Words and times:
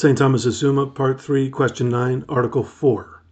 St. 0.00 0.16
Thomas's 0.16 0.58
Summa, 0.58 0.86
Part 0.86 1.20
3, 1.20 1.50
Question 1.50 1.90
9, 1.90 2.24
Article 2.26 2.64
4. 2.64 3.22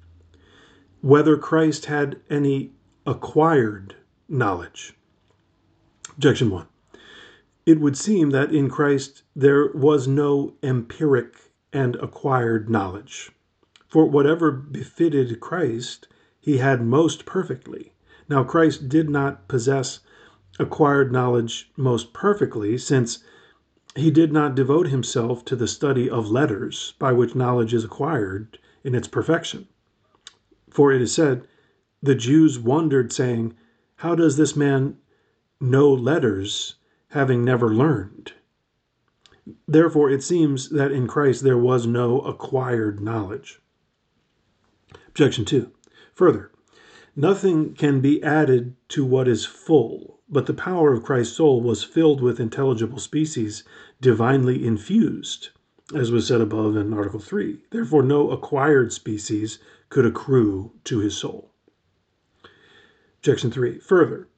Whether 1.01 1.39
Christ 1.39 1.87
had 1.87 2.21
any 2.29 2.73
acquired 3.07 3.97
knowledge. 4.29 4.93
Objection 6.11 6.51
1. 6.51 6.67
It 7.65 7.81
would 7.81 7.97
seem 7.97 8.33
that 8.33 8.55
in 8.55 8.69
Christ 8.69 9.23
there 9.35 9.71
was 9.73 10.07
no 10.07 10.57
empiric 10.63 11.37
and 11.73 11.97
acquired 11.97 12.69
knowledge. 12.69 13.31
For 13.87 14.05
whatever 14.05 14.51
befitted 14.51 15.41
Christ, 15.41 16.07
he 16.39 16.59
had 16.59 16.85
most 16.85 17.25
perfectly. 17.25 17.95
Now, 18.29 18.45
Christ 18.45 18.91
did 18.91 19.09
not 19.09 19.49
possess 19.49 20.01
acquired 20.59 21.13
knowledge 21.13 21.71
most 21.79 22.13
perfectly, 22.13 22.77
since 22.77 23.25
he 23.97 24.11
did 24.11 24.33
not 24.33 24.55
devote 24.55 24.89
himself 24.89 25.45
to 25.47 25.57
the 25.57 25.69
study 25.69 26.09
of 26.09 26.31
letters 26.31 26.95
by 26.99 27.13
which 27.13 27.35
knowledge 27.35 27.75
is 27.75 27.85
acquired 27.85 28.59
in 28.85 28.95
its 28.95 29.09
perfection. 29.09 29.67
For 30.71 30.93
it 30.93 31.03
is 31.03 31.13
said, 31.13 31.47
The 32.03 32.15
Jews 32.15 32.59
wondered, 32.59 33.13
saying, 33.13 33.55
How 33.97 34.15
does 34.15 34.37
this 34.37 34.55
man 34.55 34.99
know 35.61 35.93
letters, 35.93 36.77
having 37.09 37.45
never 37.45 37.75
learned? 37.75 38.33
Therefore, 39.67 40.11
it 40.11 40.23
seems 40.23 40.69
that 40.69 40.93
in 40.93 41.07
Christ 41.07 41.43
there 41.43 41.59
was 41.59 41.87
no 41.87 42.21
acquired 42.21 43.01
knowledge. 43.01 43.61
Objection 45.09 45.45
2. 45.45 45.73
Further, 46.15 46.53
nothing 47.17 47.75
can 47.75 48.01
be 48.01 48.23
added 48.23 48.77
to 48.91 49.05
what 49.05 49.27
is 49.27 49.47
full, 49.47 50.18
but 50.31 50.45
the 50.45 50.55
power 50.55 50.93
of 50.93 51.03
Christ's 51.03 51.37
soul 51.37 51.63
was 51.63 51.83
filled 51.83 52.21
with 52.21 52.39
intelligible 52.39 52.99
species 52.99 53.65
divinely 54.01 54.67
infused, 54.67 55.49
as 55.95 56.13
was 56.13 56.27
said 56.27 56.43
above 56.43 56.77
in 56.77 56.93
Article 56.93 57.19
3. 57.19 57.63
Therefore, 57.71 58.03
no 58.03 58.31
acquired 58.31 58.93
species 58.93 59.59
could 59.89 60.05
accrue 60.05 60.73
to 60.85 60.99
his 60.99 61.17
soul. 61.17 61.51
Objection 63.21 63.51
3. 63.51 63.79
Further, 63.79 64.29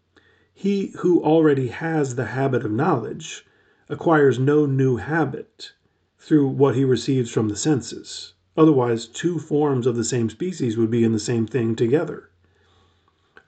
he 0.54 0.92
who 0.98 1.22
already 1.24 1.68
has 1.68 2.14
the 2.14 2.26
habit 2.26 2.64
of 2.64 2.70
knowledge 2.70 3.44
acquires 3.88 4.38
no 4.38 4.66
new 4.66 4.96
habit 4.96 5.72
through 6.18 6.46
what 6.46 6.76
he 6.76 6.84
receives 6.84 7.32
from 7.32 7.48
the 7.48 7.56
senses. 7.56 8.34
Otherwise, 8.56 9.06
two 9.06 9.40
forms 9.40 9.88
of 9.88 9.96
the 9.96 10.04
same 10.04 10.30
species 10.30 10.76
would 10.76 10.90
be 10.90 11.02
in 11.02 11.12
the 11.12 11.18
same 11.18 11.48
thing 11.48 11.74
together. 11.74 12.30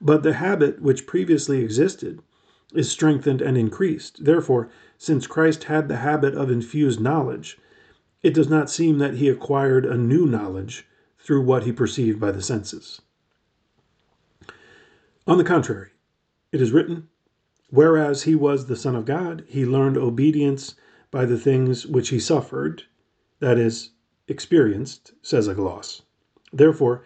But 0.01 0.23
the 0.23 0.33
habit 0.33 0.81
which 0.81 1.07
previously 1.07 1.63
existed 1.63 2.21
is 2.73 2.91
strengthened 2.91 3.41
and 3.41 3.57
increased. 3.57 4.25
Therefore, 4.25 4.69
since 4.97 5.27
Christ 5.27 5.65
had 5.65 5.87
the 5.87 5.97
habit 5.97 6.35
of 6.35 6.49
infused 6.49 6.99
knowledge, 6.99 7.57
it 8.21 8.33
does 8.33 8.49
not 8.49 8.69
seem 8.69 8.99
that 8.99 9.15
he 9.15 9.29
acquired 9.29 9.85
a 9.85 9.97
new 9.97 10.25
knowledge 10.25 10.87
through 11.19 11.43
what 11.43 11.63
he 11.63 11.71
perceived 11.71 12.19
by 12.19 12.31
the 12.31 12.41
senses. 12.41 13.01
On 15.25 15.37
the 15.37 15.43
contrary, 15.43 15.91
it 16.51 16.61
is 16.61 16.71
written, 16.71 17.09
Whereas 17.69 18.23
he 18.23 18.35
was 18.35 18.67
the 18.67 18.75
Son 18.75 18.95
of 18.95 19.05
God, 19.05 19.45
he 19.47 19.65
learned 19.65 19.97
obedience 19.97 20.75
by 21.11 21.25
the 21.25 21.39
things 21.39 21.87
which 21.87 22.09
he 22.09 22.19
suffered, 22.19 22.83
that 23.39 23.57
is, 23.57 23.91
experienced, 24.27 25.13
says 25.21 25.47
a 25.47 25.53
gloss. 25.53 26.01
Therefore, 26.51 27.03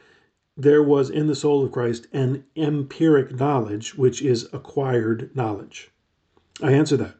there 0.57 0.81
was 0.81 1.09
in 1.09 1.27
the 1.27 1.35
soul 1.35 1.63
of 1.63 1.71
Christ 1.71 2.07
an 2.11 2.43
empiric 2.55 3.31
knowledge 3.39 3.95
which 3.95 4.21
is 4.21 4.49
acquired 4.51 5.29
knowledge. 5.35 5.91
I 6.61 6.71
answer 6.71 6.97
that. 6.97 7.15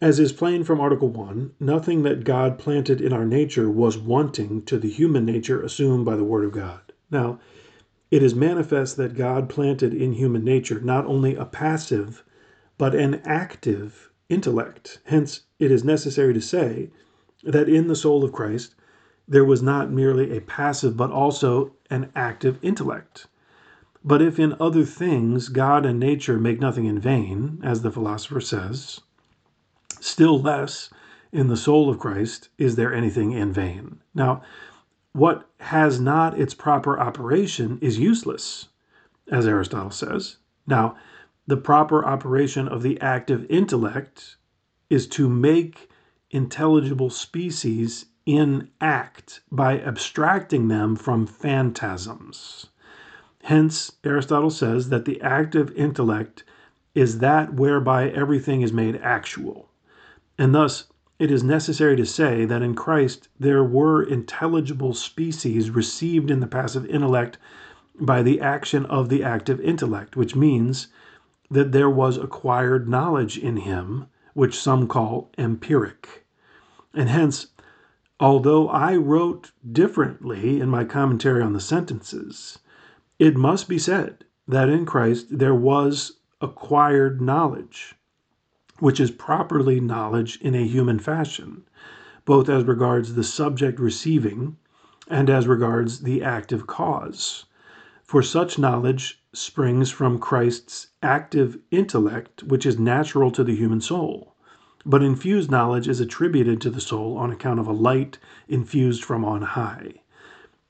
As 0.00 0.18
is 0.18 0.32
plain 0.32 0.64
from 0.64 0.80
Article 0.80 1.08
1, 1.08 1.52
nothing 1.60 2.02
that 2.02 2.24
God 2.24 2.58
planted 2.58 3.00
in 3.00 3.12
our 3.12 3.24
nature 3.24 3.70
was 3.70 3.98
wanting 3.98 4.62
to 4.62 4.78
the 4.78 4.90
human 4.90 5.24
nature 5.24 5.62
assumed 5.62 6.04
by 6.04 6.16
the 6.16 6.24
Word 6.24 6.44
of 6.44 6.52
God. 6.52 6.80
Now, 7.10 7.38
it 8.10 8.22
is 8.22 8.34
manifest 8.34 8.96
that 8.96 9.14
God 9.14 9.48
planted 9.48 9.94
in 9.94 10.12
human 10.12 10.44
nature 10.44 10.80
not 10.80 11.06
only 11.06 11.34
a 11.34 11.44
passive, 11.44 12.24
but 12.78 12.94
an 12.94 13.22
active 13.24 14.10
intellect. 14.28 15.00
Hence, 15.04 15.42
it 15.58 15.70
is 15.70 15.84
necessary 15.84 16.34
to 16.34 16.40
say 16.40 16.90
that 17.44 17.68
in 17.68 17.86
the 17.88 17.96
soul 17.96 18.24
of 18.24 18.32
Christ, 18.32 18.74
there 19.32 19.44
was 19.46 19.62
not 19.62 19.90
merely 19.90 20.36
a 20.36 20.42
passive, 20.42 20.94
but 20.94 21.10
also 21.10 21.72
an 21.88 22.12
active 22.14 22.58
intellect. 22.60 23.26
But 24.04 24.20
if 24.20 24.38
in 24.38 24.54
other 24.60 24.84
things 24.84 25.48
God 25.48 25.86
and 25.86 25.98
nature 25.98 26.38
make 26.38 26.60
nothing 26.60 26.84
in 26.84 26.98
vain, 26.98 27.58
as 27.62 27.80
the 27.80 27.90
philosopher 27.90 28.42
says, 28.42 29.00
still 30.00 30.38
less 30.38 30.90
in 31.32 31.48
the 31.48 31.56
soul 31.56 31.88
of 31.88 31.98
Christ 31.98 32.50
is 32.58 32.76
there 32.76 32.92
anything 32.92 33.32
in 33.32 33.54
vain. 33.54 34.00
Now, 34.14 34.42
what 35.14 35.48
has 35.60 35.98
not 35.98 36.38
its 36.38 36.52
proper 36.52 37.00
operation 37.00 37.78
is 37.80 37.98
useless, 37.98 38.68
as 39.30 39.46
Aristotle 39.46 39.90
says. 39.90 40.36
Now, 40.66 40.94
the 41.46 41.56
proper 41.56 42.04
operation 42.04 42.68
of 42.68 42.82
the 42.82 43.00
active 43.00 43.46
intellect 43.48 44.36
is 44.90 45.06
to 45.08 45.26
make 45.26 45.88
intelligible 46.30 47.08
species 47.08 48.06
in 48.26 48.68
act 48.80 49.40
by 49.50 49.80
abstracting 49.80 50.68
them 50.68 50.96
from 50.96 51.26
phantasms. 51.26 52.66
Hence, 53.44 53.92
Aristotle 54.04 54.50
says 54.50 54.88
that 54.90 55.04
the 55.04 55.20
active 55.20 55.72
intellect 55.72 56.44
is 56.94 57.18
that 57.18 57.54
whereby 57.54 58.08
everything 58.10 58.62
is 58.62 58.72
made 58.72 58.96
actual. 58.96 59.68
And 60.38 60.54
thus, 60.54 60.84
it 61.18 61.30
is 61.30 61.42
necessary 61.42 61.96
to 61.96 62.06
say 62.06 62.44
that 62.44 62.62
in 62.62 62.74
Christ 62.74 63.28
there 63.38 63.64
were 63.64 64.02
intelligible 64.02 64.94
species 64.94 65.70
received 65.70 66.30
in 66.30 66.40
the 66.40 66.46
passive 66.46 66.86
intellect 66.86 67.38
by 68.00 68.22
the 68.22 68.40
action 68.40 68.86
of 68.86 69.08
the 69.08 69.22
active 69.22 69.60
intellect, 69.60 70.16
which 70.16 70.34
means 70.34 70.88
that 71.50 71.72
there 71.72 71.90
was 71.90 72.16
acquired 72.16 72.88
knowledge 72.88 73.38
in 73.38 73.58
him, 73.58 74.06
which 74.34 74.58
some 74.58 74.88
call 74.88 75.30
empiric. 75.36 76.24
And 76.94 77.08
hence, 77.08 77.48
Although 78.22 78.68
I 78.68 78.94
wrote 78.94 79.50
differently 79.72 80.60
in 80.60 80.68
my 80.68 80.84
commentary 80.84 81.42
on 81.42 81.54
the 81.54 81.60
sentences, 81.60 82.60
it 83.18 83.36
must 83.36 83.68
be 83.68 83.80
said 83.80 84.24
that 84.46 84.68
in 84.68 84.86
Christ 84.86 85.38
there 85.40 85.56
was 85.56 86.20
acquired 86.40 87.20
knowledge, 87.20 87.96
which 88.78 89.00
is 89.00 89.10
properly 89.10 89.80
knowledge 89.80 90.40
in 90.40 90.54
a 90.54 90.64
human 90.64 91.00
fashion, 91.00 91.64
both 92.24 92.48
as 92.48 92.62
regards 92.62 93.14
the 93.14 93.24
subject 93.24 93.80
receiving 93.80 94.56
and 95.08 95.28
as 95.28 95.48
regards 95.48 96.02
the 96.02 96.22
active 96.22 96.68
cause. 96.68 97.46
For 98.04 98.22
such 98.22 98.56
knowledge 98.56 99.20
springs 99.32 99.90
from 99.90 100.20
Christ's 100.20 100.90
active 101.02 101.58
intellect, 101.72 102.44
which 102.44 102.66
is 102.66 102.78
natural 102.78 103.32
to 103.32 103.42
the 103.42 103.56
human 103.56 103.80
soul. 103.80 104.31
But 104.84 105.02
infused 105.02 105.50
knowledge 105.50 105.88
is 105.88 106.00
attributed 106.00 106.60
to 106.60 106.70
the 106.70 106.80
soul 106.80 107.16
on 107.16 107.30
account 107.30 107.60
of 107.60 107.66
a 107.66 107.72
light 107.72 108.18
infused 108.48 109.04
from 109.04 109.24
on 109.24 109.42
high. 109.42 110.02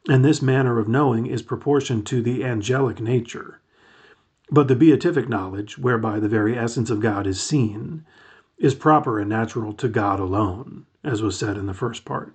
And 0.08 0.24
this 0.24 0.42
manner 0.42 0.78
of 0.78 0.88
knowing 0.88 1.26
is 1.26 1.42
proportioned 1.42 2.06
to 2.06 2.20
the 2.20 2.44
angelic 2.44 3.00
nature. 3.00 3.60
But 4.50 4.68
the 4.68 4.76
beatific 4.76 5.28
knowledge, 5.28 5.78
whereby 5.78 6.20
the 6.20 6.28
very 6.28 6.58
essence 6.58 6.90
of 6.90 7.00
God 7.00 7.26
is 7.26 7.40
seen, 7.40 8.04
is 8.58 8.74
proper 8.74 9.18
and 9.18 9.30
natural 9.30 9.72
to 9.74 9.88
God 9.88 10.20
alone, 10.20 10.86
as 11.02 11.22
was 11.22 11.38
said 11.38 11.56
in 11.56 11.66
the 11.66 11.74
first 11.74 12.04
part. 12.04 12.34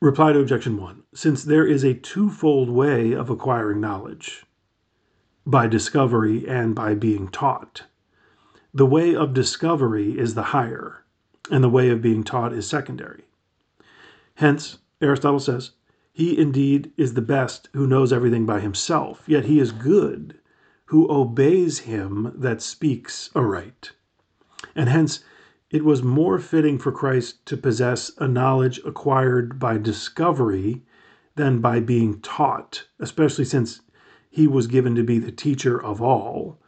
Reply 0.00 0.32
to 0.32 0.40
Objection 0.40 0.80
1. 0.80 1.02
Since 1.14 1.44
there 1.44 1.66
is 1.66 1.84
a 1.84 1.94
twofold 1.94 2.68
way 2.68 3.12
of 3.12 3.30
acquiring 3.30 3.80
knowledge, 3.80 4.44
by 5.44 5.66
discovery 5.66 6.46
and 6.48 6.74
by 6.74 6.94
being 6.94 7.28
taught, 7.28 7.84
the 8.74 8.86
way 8.86 9.14
of 9.14 9.34
discovery 9.34 10.18
is 10.18 10.34
the 10.34 10.42
higher, 10.42 11.04
and 11.50 11.62
the 11.62 11.68
way 11.68 11.90
of 11.90 12.00
being 12.00 12.24
taught 12.24 12.52
is 12.52 12.66
secondary. 12.66 13.24
Hence, 14.36 14.78
Aristotle 15.00 15.40
says, 15.40 15.72
He 16.12 16.38
indeed 16.38 16.92
is 16.96 17.14
the 17.14 17.20
best 17.20 17.68
who 17.74 17.86
knows 17.86 18.12
everything 18.12 18.46
by 18.46 18.60
himself, 18.60 19.24
yet 19.26 19.44
he 19.44 19.60
is 19.60 19.72
good 19.72 20.38
who 20.86 21.10
obeys 21.10 21.80
him 21.80 22.32
that 22.34 22.62
speaks 22.62 23.30
aright. 23.34 23.92
And 24.74 24.88
hence, 24.88 25.24
it 25.70 25.84
was 25.84 26.02
more 26.02 26.38
fitting 26.38 26.78
for 26.78 26.92
Christ 26.92 27.44
to 27.46 27.56
possess 27.56 28.10
a 28.18 28.28
knowledge 28.28 28.78
acquired 28.84 29.58
by 29.58 29.78
discovery 29.78 30.82
than 31.34 31.60
by 31.60 31.80
being 31.80 32.20
taught, 32.20 32.86
especially 33.00 33.46
since 33.46 33.80
he 34.28 34.46
was 34.46 34.66
given 34.66 34.94
to 34.94 35.02
be 35.02 35.18
the 35.18 35.32
teacher 35.32 35.82
of 35.82 36.02
all, 36.02 36.58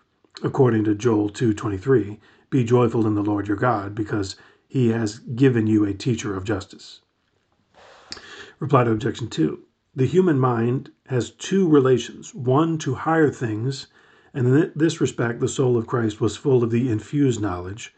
according 0.42 0.84
to 0.84 0.94
Joel 0.94 1.30
2:23, 1.30 2.18
be 2.50 2.64
joyful 2.64 3.06
in 3.06 3.14
the 3.14 3.22
Lord 3.22 3.46
your 3.46 3.56
God 3.56 3.94
because 3.94 4.36
he 4.66 4.88
has 4.88 5.18
given 5.18 5.66
you 5.66 5.84
a 5.84 5.94
teacher 5.94 6.36
of 6.36 6.44
justice. 6.44 7.00
Reply 8.58 8.84
to 8.84 8.90
objection 8.90 9.28
2. 9.28 9.60
The 9.94 10.06
human 10.06 10.38
mind 10.40 10.90
has 11.06 11.30
two 11.30 11.68
relations, 11.68 12.34
one 12.34 12.78
to 12.78 12.94
higher 12.94 13.30
things, 13.30 13.86
and 14.32 14.48
in 14.48 14.72
this 14.74 15.00
respect 15.00 15.38
the 15.38 15.48
soul 15.48 15.76
of 15.76 15.86
Christ 15.86 16.20
was 16.20 16.36
full 16.36 16.64
of 16.64 16.70
the 16.70 16.88
infused 16.88 17.40
knowledge, 17.40 17.94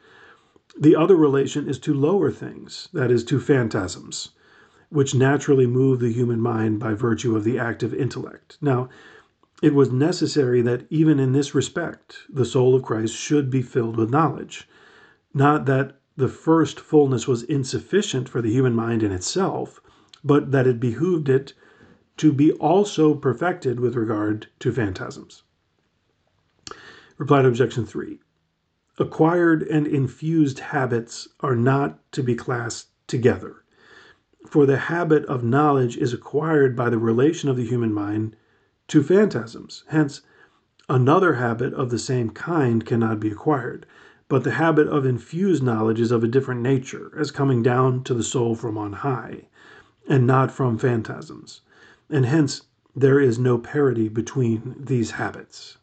The 0.79 0.95
other 0.95 1.17
relation 1.17 1.71
is 1.71 1.79
to 1.81 1.95
lower 1.95 2.31
things, 2.31 2.91
that 2.93 3.11
is, 3.11 3.25
to 3.25 3.41
phantasms, 3.41 4.33
which 4.91 5.15
naturally 5.15 5.67
move 5.67 6.01
the 6.01 6.13
human 6.13 6.39
mind 6.39 6.79
by 6.81 6.93
virtue 6.93 7.35
of 7.35 7.45
the 7.45 7.59
active 7.59 7.95
intellect. 7.95 8.59
Now, 8.61 8.91
it 9.63 9.75
was 9.75 9.91
necessary 9.91 10.61
that 10.63 10.87
even 10.91 11.19
in 11.19 11.33
this 11.33 11.55
respect 11.55 12.19
the 12.29 12.45
soul 12.45 12.75
of 12.75 12.83
Christ 12.83 13.15
should 13.15 13.51
be 13.51 13.63
filled 13.63 13.97
with 13.97 14.11
knowledge. 14.11 14.69
Not 15.33 15.67
that 15.67 15.99
the 16.17 16.29
first 16.29 16.81
fullness 16.81 17.27
was 17.27 17.43
insufficient 17.43 18.29
for 18.29 18.43
the 18.43 18.51
human 18.51 18.75
mind 18.75 19.03
in 19.03 19.13
itself, 19.13 19.81
but 20.25 20.51
that 20.51 20.67
it 20.67 20.81
behooved 20.81 21.29
it 21.29 21.53
to 22.17 22.33
be 22.33 22.53
also 22.53 23.15
perfected 23.15 23.79
with 23.81 23.95
regard 23.95 24.49
to 24.61 24.73
phantasms. 24.73 25.43
Reply 27.19 27.43
to 27.43 27.49
objection 27.49 27.87
3. 27.87 28.19
Acquired 28.99 29.63
and 29.63 29.87
infused 29.87 30.59
habits 30.59 31.29
are 31.41 31.57
not 31.57 32.01
to 32.13 32.23
be 32.23 32.35
classed 32.35 32.89
together, 33.07 33.65
for 34.47 34.65
the 34.65 34.79
habit 34.79 35.25
of 35.27 35.45
knowledge 35.45 35.97
is 35.97 36.15
acquired 36.15 36.75
by 36.75 36.89
the 36.89 36.99
relation 36.99 37.49
of 37.49 37.57
the 37.57 37.67
human 37.67 37.93
mind 37.93 38.37
to 38.89 39.03
phantasms. 39.03 39.85
Hence, 39.89 40.23
another 40.89 41.35
habit 41.35 41.75
of 41.75 41.91
the 41.91 41.99
same 41.99 42.31
kind 42.31 42.85
cannot 42.85 43.21
be 43.21 43.31
acquired. 43.31 43.87
But 44.29 44.43
the 44.43 44.53
habit 44.53 44.89
of 44.89 45.07
infused 45.07 45.63
knowledge 45.63 46.01
is 46.01 46.11
of 46.11 46.25
a 46.25 46.29
different 46.29 46.61
nature, 46.61 47.13
as 47.17 47.31
coming 47.31 47.63
down 47.63 48.03
to 48.05 48.15
the 48.15 48.25
soul 48.25 48.55
from 48.57 48.77
on 48.77 48.93
high, 48.93 49.49
and 50.09 50.27
not 50.27 50.51
from 50.51 50.79
phantasms. 50.79 51.61
And 52.11 52.27
hence, 52.27 52.63
there 52.95 53.21
is 53.21 53.39
no 53.39 53.59
parity 53.59 54.09
between 54.09 54.75
these 54.79 55.13
habits. 55.13 55.79